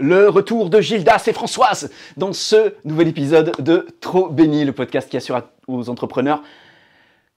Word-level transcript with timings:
le 0.00 0.30
retour 0.30 0.70
de 0.70 0.80
Gildas 0.80 1.24
et 1.26 1.32
Françoise 1.32 1.90
dans 2.16 2.32
ce 2.32 2.74
nouvel 2.84 3.08
épisode 3.08 3.52
de 3.62 3.86
Trop 4.00 4.30
béni, 4.30 4.64
le 4.64 4.72
podcast 4.72 5.10
qui 5.10 5.16
assure 5.18 5.42
aux 5.68 5.90
entrepreneurs. 5.90 6.42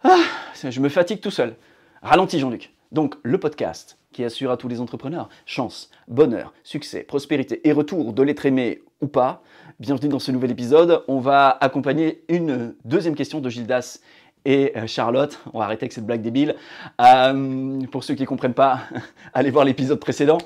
Ah, 0.03 0.21
je 0.63 0.79
me 0.79 0.87
fatigue 0.87 1.19
tout 1.19 1.29
seul. 1.29 1.55
Ralentis 2.01 2.39
Jean-Luc. 2.39 2.71
Donc 2.93 3.15
le 3.23 3.37
podcast 3.37 3.97
qui 4.13 4.23
assure 4.23 4.49
à 4.49 4.57
tous 4.57 4.69
les 4.69 4.79
entrepreneurs 4.79 5.27
chance, 5.45 5.89
bonheur, 6.07 6.53
succès, 6.63 7.01
prospérité 7.01 7.67
et 7.67 7.73
retour 7.73 8.13
de 8.13 8.23
l'être 8.23 8.45
aimé 8.45 8.81
ou 9.01 9.07
pas. 9.07 9.43
Bienvenue 9.79 10.09
dans 10.09 10.19
ce 10.19 10.31
nouvel 10.31 10.51
épisode. 10.51 11.03
On 11.09 11.19
va 11.19 11.49
accompagner 11.59 12.23
une 12.29 12.75
deuxième 12.85 13.15
question 13.15 13.41
de 13.41 13.49
Gildas 13.49 13.99
et 14.45 14.73
euh, 14.77 14.87
Charlotte. 14.87 15.39
On 15.53 15.59
va 15.59 15.65
arrêter 15.65 15.83
avec 15.83 15.93
cette 15.93 16.05
blague 16.05 16.21
débile. 16.21 16.55
Euh, 17.01 17.79
pour 17.91 18.03
ceux 18.03 18.15
qui 18.15 18.23
ne 18.23 18.27
comprennent 18.27 18.53
pas, 18.53 18.81
allez 19.33 19.51
voir 19.51 19.65
l'épisode 19.65 19.99
précédent. 19.99 20.37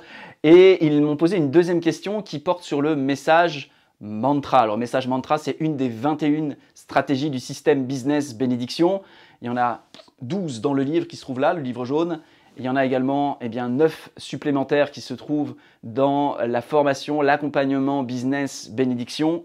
Et 0.43 0.86
ils 0.86 1.02
m'ont 1.02 1.18
posé 1.18 1.38
une 1.38 1.52
deuxième 1.52 1.79
question 1.79 2.21
qui 2.21 2.39
porte 2.39 2.64
sur 2.64 2.82
le 2.82 2.96
message 2.96 3.71
mantra. 4.00 4.60
Alors, 4.60 4.78
message 4.78 5.07
mantra, 5.07 5.37
c'est 5.37 5.57
une 5.60 5.75
des 5.75 5.89
21 5.89 6.56
stratégies 6.75 7.29
du 7.29 7.39
système 7.39 7.86
business 7.86 8.36
bénédiction. 8.36 9.01
Il 9.42 9.47
y 9.47 9.50
en 9.50 9.57
a 9.57 9.83
12 10.21 10.61
dans 10.61 10.73
le 10.73 10.84
livre 10.84 11.07
qui 11.07 11.15
se 11.15 11.21
trouve 11.21 11.39
là, 11.39 11.54
le 11.54 11.61
livre 11.61 11.86
jaune. 11.86 12.21
Il 12.57 12.64
y 12.64 12.70
en 12.70 12.75
a 12.75 12.86
également 12.86 13.37
eh 13.42 13.50
bien, 13.50 13.70
9 13.70 14.09
supplémentaires 14.18 14.92
qui 14.92 15.01
se 15.01 15.14
trouvent 15.14 15.56
dans 15.84 16.37
la 16.37 16.61
formation, 16.61 17.21
l'accompagnement 17.21 18.04
business 18.04 18.70
bénédiction. 18.71 19.43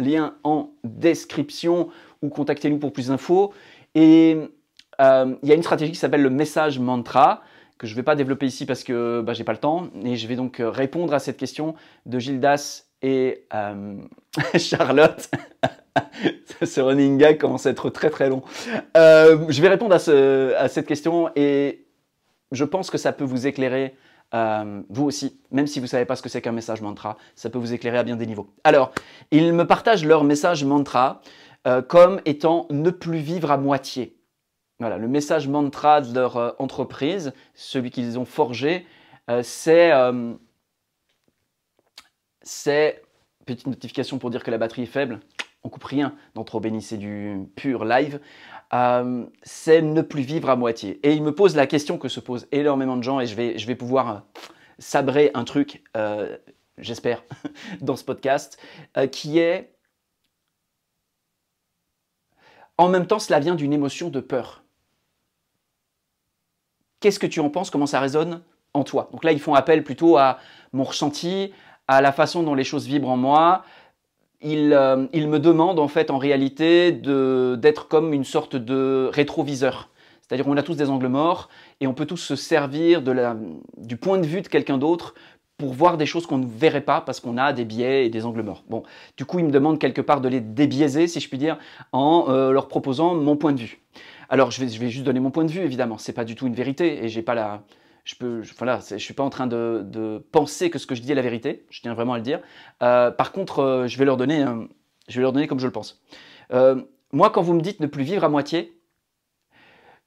Lien 0.00 0.34
en 0.42 0.70
description 0.82 1.88
ou 2.20 2.28
contactez-nous 2.28 2.78
pour 2.78 2.92
plus 2.92 3.08
d'infos. 3.08 3.52
Et 3.94 4.36
euh, 5.00 5.34
il 5.42 5.48
y 5.48 5.52
a 5.52 5.54
une 5.54 5.62
stratégie 5.62 5.92
qui 5.92 5.98
s'appelle 5.98 6.22
le 6.22 6.30
message 6.30 6.78
mantra 6.78 7.42
que 7.78 7.86
je 7.86 7.92
ne 7.92 7.96
vais 7.96 8.02
pas 8.02 8.14
développer 8.14 8.46
ici 8.46 8.66
parce 8.66 8.84
que 8.84 9.20
bah, 9.20 9.32
j'ai 9.32 9.44
pas 9.44 9.52
le 9.52 9.58
temps. 9.58 9.88
Et 10.04 10.16
je 10.16 10.26
vais 10.26 10.36
donc 10.36 10.60
euh, 10.60 10.70
répondre 10.70 11.12
à 11.14 11.18
cette 11.18 11.36
question 11.36 11.74
de 12.06 12.18
Gildas 12.18 12.84
et 13.02 13.46
euh, 13.54 13.96
Charlotte. 14.58 15.30
ce 16.62 16.80
running 16.80 17.18
gag 17.18 17.38
commence 17.38 17.66
à 17.66 17.70
être 17.70 17.90
très 17.90 18.10
très 18.10 18.28
long. 18.28 18.42
je 18.96 19.60
vais 19.60 19.68
répondre 19.68 19.94
à, 19.94 20.68
cette 20.68 20.86
question 20.86 21.30
et 21.36 21.86
je 22.50 22.64
pense 22.64 22.90
que 22.90 22.98
ça 22.98 23.12
peut 23.12 23.24
vous 23.24 23.46
éclairer, 23.46 23.94
vous 24.32 25.04
aussi, 25.04 25.38
même 25.52 25.68
si 25.68 25.78
vous 25.78 25.84
ne 25.84 25.90
savez 25.90 26.04
pas 26.04 26.16
ce 26.16 26.22
que 26.22 26.28
c'est 26.28 26.40
qu'un 26.40 26.52
message 26.52 26.80
mantra, 26.80 27.16
ça 27.36 27.48
peut 27.48 27.58
vous 27.58 27.72
éclairer 27.72 27.98
à 27.98 28.02
bien 28.02 28.16
des 28.16 28.26
niveaux. 28.26 28.48
Alors, 28.64 28.92
ils 29.30 29.52
me 29.52 29.66
partagent 29.66 30.04
leur 30.04 30.24
message 30.24 30.64
mantra. 30.64 31.20
Euh, 31.66 31.80
comme 31.80 32.20
étant 32.26 32.66
ne 32.68 32.90
plus 32.90 33.18
vivre 33.18 33.50
à 33.50 33.56
moitié. 33.56 34.18
Voilà, 34.80 34.98
le 34.98 35.08
message 35.08 35.48
mantra 35.48 36.02
de 36.02 36.14
leur 36.14 36.36
euh, 36.36 36.50
entreprise, 36.58 37.32
celui 37.54 37.90
qu'ils 37.90 38.18
ont 38.18 38.26
forgé, 38.26 38.86
euh, 39.30 39.40
c'est 39.42 39.90
c'est 42.42 43.02
petite 43.46 43.66
notification 43.66 44.18
pour 44.18 44.28
dire 44.28 44.44
que 44.44 44.50
la 44.50 44.58
batterie 44.58 44.82
est 44.82 44.86
faible. 44.86 45.20
On 45.62 45.70
coupe 45.70 45.84
rien 45.84 46.14
dans 46.34 46.44
Trop 46.44 46.60
béni, 46.60 46.82
c'est 46.82 46.98
du 46.98 47.38
pur 47.56 47.86
live. 47.86 48.20
c'est 49.42 49.80
ne 49.80 50.02
plus 50.02 50.22
vivre 50.22 50.50
à 50.50 50.56
moitié. 50.56 51.00
Et 51.02 51.14
il 51.14 51.22
me 51.22 51.34
pose 51.34 51.56
la 51.56 51.66
question 51.66 51.96
que 51.96 52.08
se 52.08 52.20
posent 52.20 52.46
énormément 52.52 52.98
de 52.98 53.02
gens 53.02 53.20
et 53.20 53.26
je 53.26 53.34
vais, 53.34 53.56
je 53.56 53.66
vais 53.66 53.74
pouvoir 53.74 54.26
sabrer 54.78 55.30
un 55.32 55.44
truc, 55.44 55.82
j'espère, 56.76 57.24
dans 57.80 57.96
ce 57.96 58.04
podcast, 58.04 58.58
qui 59.10 59.38
est 59.38 59.73
en 62.78 62.88
même 62.88 63.06
temps, 63.06 63.18
cela 63.18 63.40
vient 63.40 63.54
d'une 63.54 63.72
émotion 63.72 64.08
de 64.08 64.20
peur. 64.20 64.62
Qu'est-ce 67.00 67.18
que 67.18 67.26
tu 67.26 67.40
en 67.40 67.50
penses? 67.50 67.70
Comment 67.70 67.86
ça 67.86 68.00
résonne 68.00 68.42
en 68.72 68.82
toi? 68.82 69.08
Donc 69.12 69.24
là, 69.24 69.32
ils 69.32 69.40
font 69.40 69.54
appel 69.54 69.84
plutôt 69.84 70.16
à 70.16 70.38
mon 70.72 70.84
ressenti, 70.84 71.52
à 71.86 72.00
la 72.00 72.12
façon 72.12 72.42
dont 72.42 72.54
les 72.54 72.64
choses 72.64 72.86
vibrent 72.86 73.10
en 73.10 73.16
moi. 73.16 73.64
Ils, 74.40 74.72
euh, 74.72 74.96
me 74.96 75.38
demandent 75.38 75.78
en 75.78 75.88
fait 75.88 76.10
en 76.10 76.18
réalité 76.18 76.92
d'être 76.92 77.88
comme 77.88 78.12
une 78.12 78.24
sorte 78.24 78.56
de 78.56 79.10
rétroviseur. 79.12 79.90
C'est-à-dire 80.20 80.46
qu'on 80.46 80.56
a 80.56 80.62
tous 80.62 80.76
des 80.76 80.88
angles 80.88 81.08
morts 81.08 81.50
et 81.80 81.86
on 81.86 81.92
peut 81.92 82.06
tous 82.06 82.16
se 82.16 82.36
servir 82.36 83.02
du 83.76 83.96
point 83.96 84.18
de 84.18 84.26
vue 84.26 84.40
de 84.40 84.48
quelqu'un 84.48 84.78
d'autre 84.78 85.14
pour 85.56 85.72
voir 85.72 85.96
des 85.96 86.06
choses 86.06 86.26
qu'on 86.26 86.38
ne 86.38 86.46
verrait 86.46 86.80
pas 86.80 87.00
parce 87.00 87.20
qu'on 87.20 87.36
a 87.36 87.52
des 87.52 87.64
biais 87.64 88.06
et 88.06 88.10
des 88.10 88.26
angles 88.26 88.42
morts. 88.42 88.64
Bon, 88.68 88.82
du 89.16 89.24
coup, 89.24 89.38
ils 89.38 89.44
me 89.44 89.50
demandent 89.50 89.78
quelque 89.78 90.00
part 90.00 90.20
de 90.20 90.28
les 90.28 90.40
débiaiser, 90.40 91.06
si 91.06 91.20
je 91.20 91.28
puis 91.28 91.38
dire, 91.38 91.58
en 91.92 92.26
euh, 92.28 92.50
leur 92.52 92.68
proposant 92.68 93.14
mon 93.14 93.36
point 93.36 93.52
de 93.52 93.60
vue. 93.60 93.80
Alors, 94.28 94.50
je 94.50 94.64
vais, 94.64 94.68
juste 94.90 95.04
donner 95.04 95.20
mon 95.20 95.30
point 95.30 95.44
de 95.44 95.50
vue, 95.50 95.60
évidemment. 95.60 95.98
C'est 95.98 96.12
pas 96.12 96.24
du 96.24 96.34
tout 96.34 96.46
une 96.46 96.54
vérité 96.54 97.04
et 97.04 97.08
j'ai 97.08 97.22
pas 97.22 97.34
la, 97.34 97.62
je 98.04 98.16
peux, 98.16 98.42
voilà, 98.58 98.80
je 98.90 98.96
suis 98.96 99.14
pas 99.14 99.22
en 99.22 99.30
train 99.30 99.46
de, 99.46 100.24
penser 100.32 100.70
que 100.70 100.78
ce 100.78 100.86
que 100.86 100.94
je 100.94 101.02
dis 101.02 101.12
est 101.12 101.14
la 101.16 101.22
vérité. 101.22 101.66
Je 101.70 101.82
tiens 101.82 101.94
vraiment 101.94 102.14
à 102.14 102.16
le 102.16 102.24
dire. 102.24 102.40
Euh, 102.82 103.10
par 103.12 103.30
contre, 103.30 103.60
euh, 103.60 103.86
je 103.86 103.96
vais 103.98 104.04
leur 104.04 104.16
donner, 104.16 104.44
comme 105.46 105.60
je 105.60 105.66
le 105.66 105.72
pense. 105.72 106.02
moi, 107.12 107.30
quand 107.30 107.42
vous 107.42 107.54
me 107.54 107.60
dites 107.60 107.78
ne 107.78 107.86
plus 107.86 108.02
vivre 108.02 108.24
à 108.24 108.28
moitié, 108.28 108.76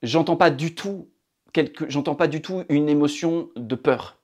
j'entends 0.03 0.35
pas 0.35 0.49
du 0.49 0.75
tout 0.75 1.07
j'entends 1.87 2.15
pas 2.15 2.27
du 2.27 2.41
tout 2.41 2.63
une 2.69 2.89
émotion 2.89 3.49
de 3.55 3.75
peur 3.75 4.16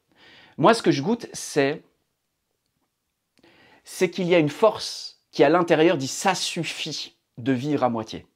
moi, 0.57 0.73
ce 0.73 0.81
que 0.81 0.91
je 0.91 1.01
goûte, 1.01 1.27
c'est 1.33 1.83
qu'il 4.11 4.27
y 4.27 4.35
a 4.35 4.39
une 4.39 4.49
force 4.49 5.21
qui 5.31 5.43
à 5.43 5.49
l'intérieur 5.49 5.97
dit 5.97 6.07
ça 6.07 6.35
suffit 6.35 7.15
de 7.37 7.51
vivre 7.51 7.83
à 7.83 7.89
moitié. 7.89 8.27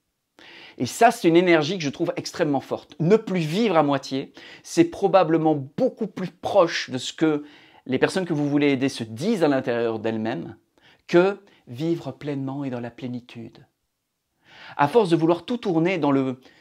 Et 0.79 0.85
ça, 0.85 1.11
c'est 1.11 1.27
une 1.27 1.37
énergie 1.37 1.77
que 1.77 1.83
je 1.83 1.89
trouve 1.89 2.13
extrêmement 2.17 2.59
forte. 2.59 2.95
Ne 2.99 3.15
plus 3.17 3.39
vivre 3.39 3.77
à 3.77 3.83
moitié, 3.83 4.33
c'est 4.63 4.85
probablement 4.85 5.55
beaucoup 5.55 6.07
plus 6.07 6.29
proche 6.29 6.89
de 6.89 6.97
ce 6.97 7.13
que 7.13 7.43
les 7.85 7.97
personnes 7.97 8.25
que 8.25 8.33
vous 8.33 8.49
voulez 8.49 8.71
aider 8.71 8.89
se 8.89 9.03
disent 9.03 9.43
à 9.43 9.47
l'intérieur 9.47 9.99
d'elles-mêmes 9.99 10.55
que 11.07 11.39
vivre 11.67 12.11
pleinement 12.11 12.63
et 12.63 12.69
dans 12.69 12.79
la 12.79 12.91
plénitude. 12.91 13.65
À 14.75 14.87
force 14.87 15.09
de 15.09 15.15
vouloir 15.15 15.45
tout 15.45 15.57
tourner 15.57 15.97
dans 15.97 16.13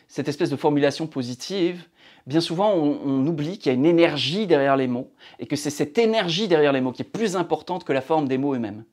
cette 0.08 0.28
espèce 0.28 0.50
de 0.50 0.56
formulation 0.56 1.06
positive, 1.06 1.84
bien 2.26 2.40
souvent, 2.40 2.72
on, 2.74 3.26
oublie 3.26 3.58
qu'il 3.58 3.70
y 3.72 3.74
a 3.74 3.78
une 3.78 3.86
énergie 3.86 4.46
derrière 4.46 4.76
les 4.76 4.88
mots 4.88 5.12
et 5.38 5.46
que 5.46 5.56
c'est 5.56 5.70
cette 5.70 5.96
énergie 5.98 6.48
derrière 6.48 6.72
les 6.72 6.80
mots 6.80 6.92
qui 6.92 7.02
est 7.02 7.04
plus 7.04 7.36
importante 7.36 7.84
que 7.84 7.92
la 7.92 8.00
forme 8.00 8.28
des 8.28 8.38
mots 8.38 8.54
eux-mêmes. 8.54 8.84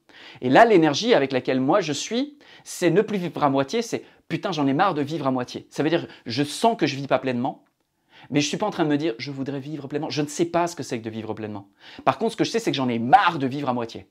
Et 0.41 0.49
là, 0.49 0.65
l'énergie 0.65 1.13
avec 1.13 1.31
laquelle 1.31 1.59
moi 1.59 1.81
je 1.81 1.93
suis, 1.93 2.37
c'est 2.63 2.91
ne 2.91 3.01
plus 3.01 3.17
vivre 3.17 3.43
à 3.43 3.49
moitié, 3.49 3.81
c'est 3.81 4.03
putain, 4.27 4.51
j'en 4.51 4.67
ai 4.67 4.73
marre 4.73 4.93
de 4.93 5.01
vivre 5.01 5.27
à 5.27 5.31
moitié. 5.31 5.67
Ça 5.69 5.83
veut 5.83 5.89
dire, 5.89 6.07
je 6.25 6.43
sens 6.43 6.77
que 6.77 6.85
je 6.85 6.95
vis 6.95 7.07
pas 7.07 7.19
pleinement, 7.19 7.65
mais 8.29 8.39
je 8.39 8.47
suis 8.47 8.57
pas 8.57 8.67
en 8.67 8.71
train 8.71 8.85
de 8.85 8.89
me 8.89 8.97
dire, 8.97 9.15
je 9.17 9.31
voudrais 9.31 9.59
vivre 9.59 9.87
pleinement. 9.87 10.09
Je 10.09 10.21
ne 10.21 10.27
sais 10.27 10.45
pas 10.45 10.67
ce 10.67 10.75
que 10.75 10.83
c'est 10.83 10.99
que 10.99 11.03
de 11.03 11.09
vivre 11.09 11.33
pleinement. 11.33 11.67
Par 12.05 12.17
contre, 12.17 12.33
ce 12.33 12.37
que 12.37 12.43
je 12.43 12.51
sais, 12.51 12.59
c'est 12.59 12.71
que 12.71 12.77
j'en 12.77 12.87
ai 12.87 12.99
marre 12.99 13.39
de 13.39 13.47
vivre 13.47 13.69
à 13.69 13.73
moitié. 13.73 14.07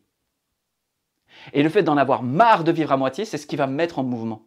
Et 1.53 1.63
le 1.63 1.69
fait 1.69 1.83
d'en 1.83 1.97
avoir 1.97 2.23
marre 2.23 2.65
de 2.65 2.73
vivre 2.73 2.93
à 2.93 2.97
moitié, 2.97 3.25
c'est 3.25 3.39
ce 3.39 3.47
qui 3.47 3.57
va 3.57 3.67
me 3.67 3.75
mettre 3.75 3.99
en 3.99 4.03
mouvement 4.03 4.43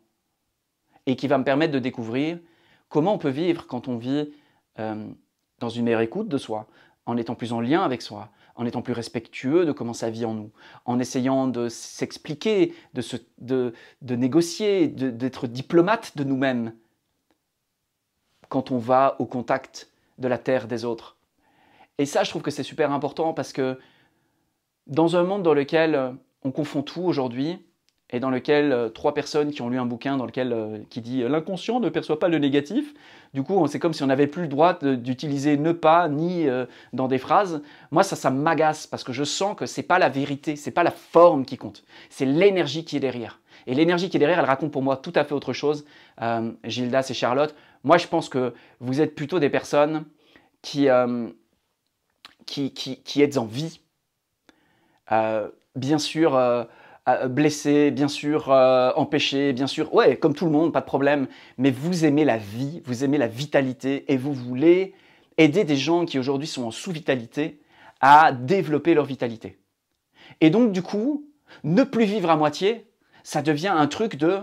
et 1.06 1.16
qui 1.16 1.28
va 1.28 1.38
me 1.38 1.44
permettre 1.44 1.74
de 1.74 1.80
découvrir 1.80 2.40
comment 2.90 3.14
on 3.14 3.18
peut 3.18 3.30
vivre 3.30 3.68
quand 3.68 3.88
on 3.88 3.97
vit 3.97 4.30
euh, 4.80 5.08
dans 5.59 5.69
une 5.69 5.86
meilleure 5.86 6.02
écoute 6.02 6.28
de 6.28 6.38
soi, 6.38 6.68
en 7.06 7.18
étant 7.18 7.36
plus 7.36 7.53
en 7.53 7.62
lien 7.62 7.84
avec 7.84 8.02
soi, 8.02 8.30
en 8.56 8.66
étant 8.66 8.81
plus 8.81 8.94
respectueux 8.94 9.66
de 9.66 9.72
comment 9.72 9.94
ça 9.94 10.09
vit 10.09 10.25
en 10.25 10.34
nous, 10.34 10.52
en 10.86 11.00
essayant 11.00 11.47
de 11.47 11.69
s'expliquer, 11.69 12.74
de, 12.94 13.03
de, 13.40 13.74
de, 14.02 14.16
négocier, 14.16 14.88
d'être 14.88 15.47
diplomate 15.47 16.18
de 16.18 16.24
nous-mêmes 16.24 16.74
quand 18.50 18.72
on 18.72 18.78
va 18.78 19.16
au 19.19 19.25
contact 19.25 19.91
de 20.18 20.28
la 20.28 20.38
terre 20.38 20.68
des 20.68 20.85
autres. 20.85 21.18
Et 21.97 22.06
ça, 22.06 22.24
je 22.24 22.30
trouve 22.30 22.41
que 22.41 22.52
c'est 22.52 22.64
super 22.64 22.91
important 22.91 23.34
parce 23.34 23.53
que 23.53 23.80
dans 24.88 25.16
un 25.16 25.24
monde 25.24 25.44
dans 25.44 25.53
lequel 25.53 26.16
on 26.44 26.52
confond 26.52 26.84
tout 26.84 27.02
aujourd'hui, 27.02 27.66
et 28.12 28.20
dans 28.20 28.30
lequel 28.30 28.72
euh, 28.72 28.90
trois 28.90 29.14
personnes 29.14 29.52
qui 29.52 29.62
ont 29.62 29.70
lu 29.70 29.80
un 29.80 29.86
bouquin 29.86 30.18
dans 30.18 30.26
lequel 30.26 30.54
euh, 30.54 30.78
qui 30.90 31.02
dit 31.02 31.24
euh, 31.24 31.30
l'inconscient 31.30 31.80
ne 31.80 31.90
perçoit 31.90 32.20
pas 32.20 32.28
le 32.28 32.38
négatif. 32.38 32.94
Du 33.34 33.44
coup, 33.44 33.66
c'est 33.68 33.80
comme 33.80 33.94
si 33.94 34.04
on 34.04 34.08
n'avait 34.08 34.28
plus 34.28 34.44
le 34.44 34.48
droit 34.48 34.80
d'utiliser 34.80 35.58
ne 35.58 35.74
pas 35.74 36.08
ni 36.08 36.48
dans 36.94 37.10
des 37.10 37.18
phrases. 37.18 37.62
Moi, 37.92 38.02
ça, 38.02 38.16
ça 38.16 38.30
m'agace 38.30 38.88
parce 38.88 39.04
que 39.04 39.12
je 39.12 39.26
sens 39.26 39.58
que 39.58 39.66
c'est 39.66 39.84
pas 39.84 40.00
la 40.00 40.08
vérité, 40.08 40.56
c'est 40.56 40.72
pas 40.72 40.84
la 40.84 40.91
forme 40.91 41.44
qui 41.44 41.58
compte, 41.58 41.84
c'est 42.09 42.24
l'énergie 42.24 42.85
qui 42.85 42.96
est 42.96 43.02
derrière. 43.02 43.41
Et 43.68 43.74
l'énergie 43.74 44.09
qui 44.09 44.16
est 44.16 44.22
derrière, 44.22 44.40
elle 44.40 44.46
raconte 44.46 44.72
pour 44.72 44.84
moi 44.84 44.96
tout 44.96 45.12
à 45.16 45.26
fait 45.26 45.34
autre 45.34 45.52
chose. 45.52 45.85
Gildas 46.64 47.08
et 47.09 47.14
Charlotte, 47.14 47.53
moi, 47.84 47.97
je 47.97 48.08
pense 48.08 48.29
que 48.29 48.53
vous 48.79 49.02
êtes 49.02 49.16
plutôt 49.16 49.40
des 49.40 49.50
personnes 49.50 50.06
qui 50.62 50.88
qui, 52.46 52.72
qui, 52.72 53.22
êtes 53.22 53.38
en 53.38 53.46
vie. 53.46 53.82
bien 55.76 55.97
sûr 55.97 56.38
euh, 56.38 56.64
blessé, 57.28 57.91
bien 57.91 58.07
sûr, 58.07 58.52
euh, 58.52 58.91
empêché, 58.96 59.53
bien 59.53 59.67
sûr, 59.67 59.93
ouais, 59.93 60.17
comme 60.17 60.34
tout 60.34 60.46
le 60.46 60.52
monde, 60.52 60.73
pas 60.73 60.81
de 60.81 60.85
problème, 60.85 61.28
mais 61.57 61.72
vous 61.72 62.05
aimez 62.05 62.25
la 62.25 62.37
vie, 62.37 62.81
vous 62.85 63.03
aimez 63.03 63.17
la 63.17 63.28
vitalité 63.28 64.11
et 64.11 64.17
vous 64.17 64.34
voulez 64.34 64.93
aider 65.37 65.63
des 65.63 65.75
gens 65.75 66.05
qui 66.05 66.17
aujourd'hui 66.17 66.47
sont 66.47 66.63
en 66.63 66.72
sous-vitalité 66.72 67.61
à 68.02 68.31
développer 68.31 68.93
leur 68.93 69.05
vitalité. 69.05 69.59
Et 70.41 70.49
donc, 70.49 70.72
du 70.72 70.81
coup, 70.81 71.29
ne 71.63 71.84
plus 71.84 72.05
vivre 72.05 72.29
à 72.29 72.37
moitié, 72.37 72.90
ça 73.23 73.41
devient 73.41 73.73
un 73.75 73.87
truc 73.87 74.16
de. 74.16 74.40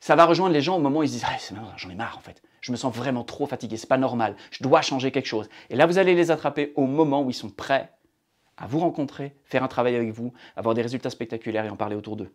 Ça 0.00 0.16
va 0.16 0.24
rejoindre 0.24 0.54
les 0.54 0.62
gens 0.62 0.76
au 0.76 0.80
moment 0.80 1.00
où 1.00 1.02
ils 1.02 1.10
disent 1.10 1.24
ah, 1.26 1.36
J'en 1.76 1.90
ai 1.90 1.94
marre 1.94 2.16
en 2.16 2.20
fait, 2.20 2.40
je 2.60 2.72
me 2.72 2.76
sens 2.76 2.94
vraiment 2.94 3.24
trop 3.24 3.46
fatigué, 3.46 3.76
c'est 3.76 3.88
pas 3.88 3.98
normal, 3.98 4.36
je 4.50 4.62
dois 4.62 4.80
changer 4.80 5.10
quelque 5.10 5.26
chose. 5.26 5.48
Et 5.70 5.76
là, 5.76 5.86
vous 5.86 5.98
allez 5.98 6.14
les 6.14 6.30
attraper 6.30 6.72
au 6.76 6.86
moment 6.86 7.22
où 7.22 7.30
ils 7.30 7.34
sont 7.34 7.50
prêts 7.50 7.92
à 8.58 8.66
vous 8.66 8.80
rencontrer, 8.80 9.34
faire 9.44 9.62
un 9.62 9.68
travail 9.68 9.96
avec 9.96 10.10
vous, 10.10 10.32
avoir 10.56 10.74
des 10.74 10.82
résultats 10.82 11.10
spectaculaires 11.10 11.64
et 11.64 11.70
en 11.70 11.76
parler 11.76 11.96
autour 11.96 12.16
d'eux. 12.16 12.32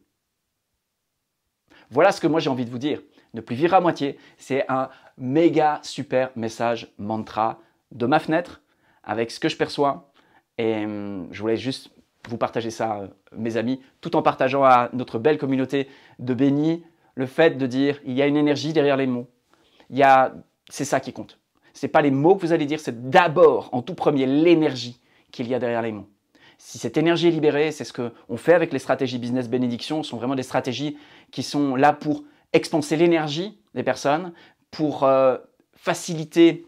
Voilà 1.92 2.12
ce 2.12 2.22
que 2.22 2.28
moi 2.28 2.40
j'ai 2.40 2.50
envie 2.50 2.66
de 2.66 2.72
vous 2.72 2.80
dire. 2.80 3.02
Ne 3.34 3.42
plus 3.42 3.56
vivre 3.56 3.74
à 3.74 3.82
moitié, 3.82 4.18
c'est 4.38 4.66
un 4.70 4.90
méga 5.18 5.80
super 5.84 6.32
message 6.36 6.94
mantra 6.98 7.60
de 7.92 8.06
ma 8.06 8.20
fenêtre 8.20 8.62
avec 9.04 9.32
ce 9.32 9.40
que 9.40 9.50
je 9.50 9.58
perçois. 9.58 10.12
Et 10.58 10.86
hum, 10.86 11.28
je 11.32 11.42
voulais 11.42 11.58
juste 11.58 11.92
vous 12.30 12.38
partager 12.38 12.72
ça, 12.72 13.00
euh, 13.00 13.08
mes 13.36 13.58
amis, 13.58 13.82
tout 14.02 14.16
en 14.16 14.22
partageant 14.22 14.64
à 14.64 14.90
notre 14.94 15.20
belle 15.20 15.38
communauté 15.38 15.90
de 16.20 16.34
bénis 16.34 16.84
le 17.16 17.26
fait 17.26 17.58
de 17.58 17.68
dire 17.68 18.00
il 18.06 18.14
y 18.14 18.22
a 18.22 18.28
une 18.28 18.38
énergie 18.38 18.72
derrière 18.72 18.98
les 18.98 19.08
mots. 19.08 19.28
C'est 20.70 20.86
ça 20.86 21.00
qui 21.00 21.12
compte. 21.12 21.40
C'est 21.74 21.88
pas 21.88 22.02
les 22.02 22.12
mots 22.12 22.36
que 22.36 22.42
vous 22.42 22.54
allez 22.54 22.66
dire, 22.66 22.80
c'est 22.80 23.10
d'abord, 23.10 23.70
en 23.74 23.82
tout 23.82 23.96
premier, 23.96 24.26
l'énergie 24.26 25.00
qu'il 25.34 25.50
y 25.50 25.54
a 25.54 25.60
derrière 25.60 25.82
les 25.82 25.92
mots. 25.92 26.08
Si 26.58 26.78
cette 26.78 26.96
énergie 26.96 27.28
est 27.28 27.32
libérée, 27.32 27.72
c'est 27.72 27.84
ce 27.84 27.92
qu'on 27.92 28.38
fait 28.38 28.54
avec 28.54 28.72
les 28.72 28.80
stratégies 28.80 29.18
business 29.18 29.50
bénédiction, 29.50 30.02
ce 30.02 30.12
sont 30.12 30.18
vraiment 30.18 30.36
des 30.36 30.44
stratégies 30.44 30.98
qui 31.32 31.44
sont 31.44 31.76
là 31.76 31.92
pour 31.92 32.24
expanser 32.54 32.96
l'énergie 32.96 33.60
des 33.74 33.84
personnes, 33.84 34.32
pour 34.72 35.04
euh, 35.04 35.38
faciliter 35.76 36.66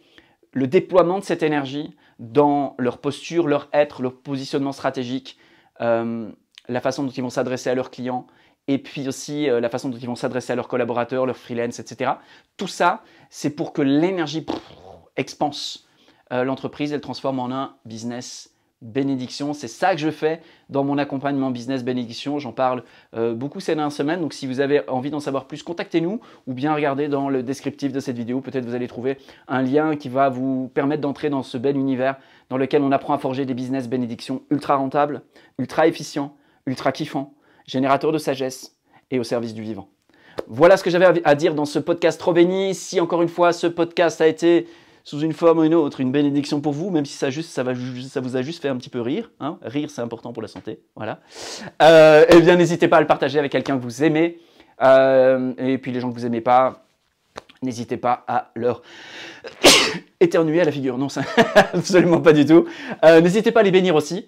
le 0.52 0.68
déploiement 0.68 1.20
de 1.20 1.24
cette 1.24 1.44
énergie 1.44 1.96
dans 2.20 2.76
leur 2.78 2.98
posture, 2.98 3.48
leur 3.48 3.70
être, 3.72 4.02
leur 4.02 4.18
positionnement 4.18 4.72
stratégique, 4.72 5.38
euh, 5.82 6.32
la 6.68 6.82
façon 6.82 7.04
dont 7.04 7.12
ils 7.12 7.22
vont 7.22 7.30
s'adresser 7.30 7.70
à 7.70 7.76
leurs 7.76 7.92
clients, 7.92 8.26
et 8.68 8.80
puis 8.80 9.08
aussi 9.08 9.48
euh, 9.50 9.60
la 9.60 9.70
façon 9.70 9.90
dont 9.90 9.98
ils 9.98 10.08
vont 10.08 10.16
s'adresser 10.16 10.54
à 10.54 10.56
leurs 10.56 10.68
collaborateurs, 10.68 11.26
leurs 11.26 11.38
freelance, 11.38 11.80
etc. 11.80 12.14
Tout 12.58 12.68
ça, 12.68 13.04
c'est 13.30 13.52
pour 13.52 13.74
que 13.74 13.82
l'énergie 13.82 14.46
expanse 15.16 15.84
l'entreprise, 16.32 16.92
elle 16.92 17.02
transforme 17.02 17.40
en 17.40 17.52
un 17.52 17.76
business 17.86 18.55
bénédiction. 18.82 19.54
C'est 19.54 19.68
ça 19.68 19.96
que 19.96 20.02
je 20.02 20.12
fais 20.12 20.42
dans 20.70 20.84
mon 20.84 20.98
accompagnement 20.98 21.52
business 21.52 21.84
bénédiction. 21.84 22.40
J'en 22.40 22.52
parle 22.52 22.84
euh, 23.16 23.34
beaucoup 23.34 23.60
ces 23.60 23.74
dernières 23.76 23.92
semaines. 23.92 24.22
Donc 24.22 24.34
si 24.34 24.48
vous 24.48 24.60
avez 24.60 24.88
envie 24.90 25.10
d'en 25.10 25.20
savoir 25.20 25.46
plus, 25.46 25.64
contactez-nous 25.64 26.20
ou 26.48 26.54
bien 26.54 26.74
regardez 26.74 27.08
dans 27.08 27.30
le 27.30 27.44
descriptif 27.44 27.92
de 27.92 28.00
cette 28.00 28.18
vidéo. 28.18 28.42
Peut-être 28.42 28.66
vous 28.66 28.76
allez 28.76 28.88
trouver 28.88 29.18
un 29.48 29.62
lien 29.62 29.96
qui 29.96 30.10
va 30.10 30.30
vous 30.30 30.70
permettre 30.74 31.02
d'entrer 31.02 31.30
dans 31.30 31.44
ce 31.44 31.58
bel 31.58 31.78
univers 31.78 32.18
dans 32.50 32.58
lequel 32.58 32.82
on 32.82 32.92
apprend 32.92 33.14
à 33.14 33.18
forger 33.18 33.46
des 33.46 33.54
business 33.54 33.90
bénédictions 33.90 34.44
ultra 34.52 34.76
rentables, 34.76 35.22
ultra 35.58 35.88
efficients, 35.88 36.36
ultra 36.66 36.92
kiffants, 36.92 37.34
générateurs 37.66 38.12
de 38.12 38.18
sagesse 38.18 38.78
et 39.10 39.20
au 39.20 39.24
service 39.24 39.54
du 39.54 39.64
vivant. 39.64 39.90
Voilà 40.48 40.78
ce 40.78 40.84
que 40.84 40.90
j'avais 40.90 41.22
à 41.24 41.36
dire 41.36 41.56
dans 41.56 41.66
ce 41.66 41.80
podcast 41.80 42.20
trop 42.20 42.34
béni. 42.34 42.76
Si 42.76 43.00
encore 43.00 43.22
une 43.22 43.30
fois 43.30 43.54
ce 43.54 43.68
podcast 43.68 44.22
a 44.22 44.28
été 44.28 44.68
sous 45.06 45.20
une 45.20 45.34
forme 45.34 45.60
ou 45.60 45.64
une 45.64 45.76
autre, 45.76 46.02
une 46.02 46.12
bénédiction 46.12 46.62
pour 46.62 46.74
vous, 46.74 46.90
même 46.90 47.06
si 47.06 47.14
ça, 47.14 47.30
juste, 47.30 47.52
ça, 47.52 47.62
va, 47.62 47.74
ça 48.10 48.22
vous 48.22 48.36
a 48.36 48.42
juste 48.42 48.60
fait 48.60 48.70
un 48.70 48.76
petit 48.76 48.90
peu 48.90 49.02
rire. 49.02 49.30
Hein. 49.40 49.60
rire, 49.62 49.92
c'est 49.92 50.02
important 50.02 50.34
pour 50.34 50.42
la 50.42 50.48
santé. 50.48 50.80
Voilà. 50.96 51.20
Euh, 51.84 52.26
eh 52.28 52.42
bien, 52.42 52.56
n'hésitez 52.56 52.88
pas 52.88 52.98
à 52.98 53.02
le 53.02 53.08
partager 53.08 53.38
avec 53.38 53.52
quelqu'un 53.52 53.78
que 53.78 53.84
vous 53.84 54.04
aimez. 54.04 54.40
Euh, 54.82 55.54
et 55.60 55.78
puis 55.78 55.92
les 55.92 56.00
gens 56.00 56.10
que 56.10 56.16
vous 56.16 56.26
aimez 56.26 56.42
pas, 56.42 56.84
n'hésitez 57.62 57.98
pas 57.98 58.26
à 58.28 58.50
leur 58.56 58.82
éternuer 60.20 60.62
à 60.62 60.64
la 60.64 60.72
figure. 60.72 60.98
Non, 60.98 61.08
ça, 61.08 61.22
absolument 61.74 62.20
pas 62.20 62.34
du 62.34 62.44
tout. 62.44 62.66
Euh, 63.06 63.22
n'hésitez 63.22 63.52
pas 63.52 63.60
à 63.60 63.64
les 63.64 63.72
bénir 63.72 63.94
aussi. 63.94 64.26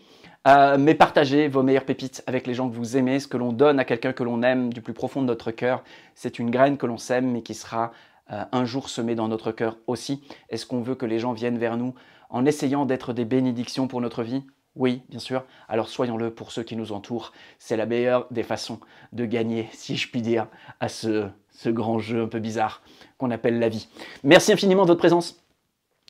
mais 0.78 0.94
partagez 0.94 1.48
vos 1.48 1.64
meilleures 1.64 1.86
pépites 1.86 2.24
avec 2.28 2.46
les 2.46 2.54
gens 2.54 2.70
que 2.70 2.76
vous 2.76 2.98
aimez. 2.98 3.20
Ce 3.20 3.28
que 3.28 3.38
l'on 3.38 3.52
donne 3.52 3.80
à 3.80 3.84
quelqu'un 3.84 4.14
que 4.14 4.24
l'on 4.24 4.44
aime 4.44 4.72
du 4.72 4.84
plus 4.84 4.94
profond 4.94 5.24
de 5.24 5.26
notre 5.26 5.50
cœur, 5.50 5.84
c'est 6.14 6.38
une 6.38 6.52
graine 6.52 6.78
que 6.78 6.86
l'on 6.86 7.00
sème, 7.00 7.32
mais 7.32 7.42
qui 7.42 7.56
sera 7.56 7.92
un 8.30 8.66
jour 8.66 8.90
semé 8.90 9.16
dans 9.16 9.28
notre 9.28 9.52
cœur 9.52 9.78
aussi 9.88 10.22
Est-ce 10.50 10.66
qu'on 10.66 10.82
veut 10.82 10.96
que 10.96 11.06
les 11.06 11.20
gens 11.20 11.34
viennent 11.34 11.58
vers 11.58 11.78
nous 11.78 11.94
en 12.30 12.46
essayant 12.46 12.86
d'être 12.86 13.14
des 13.14 13.26
bénédictions 13.26 13.88
pour 13.88 14.02
notre 14.02 14.24
vie? 14.24 14.44
Oui, 14.76 15.02
bien 15.10 15.20
sûr. 15.20 15.44
Alors 15.68 15.90
soyons-le 15.90 16.32
pour 16.32 16.52
ceux 16.52 16.64
qui 16.64 16.76
nous 16.76 16.92
entourent. 16.92 17.34
C'est 17.58 17.78
la 17.78 17.88
meilleure 17.88 18.28
des 18.30 18.44
façons 18.44 18.80
de 19.12 19.26
gagner, 19.26 19.68
si 19.74 19.98
je 19.98 20.10
puis 20.10 20.22
dire, 20.22 20.48
à 20.80 20.88
ce, 20.88 21.28
ce 21.52 21.70
grand 21.70 21.98
jeu 22.00 22.22
un 22.22 22.28
peu 22.28 22.40
bizarre 22.40 22.82
qu'on 23.18 23.32
appelle 23.32 23.60
la 23.60 23.70
vie. 23.70 23.88
Merci 24.24 24.54
infiniment 24.54 24.84
de 24.84 24.90
votre 24.90 25.00
présence. 25.00 25.42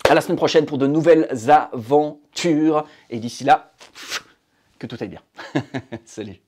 À 0.10 0.14
la 0.14 0.22
semaine 0.22 0.38
prochaine 0.38 0.66
pour 0.66 0.78
de 0.78 0.88
nouvelles 0.88 1.28
aventures. 1.50 2.86
Et 3.10 3.20
d'ici 3.20 3.44
là, 3.44 3.72
que 4.80 4.88
tout 4.88 4.98
aille 5.00 5.10
bien. 5.10 5.22
Salut. 6.06 6.47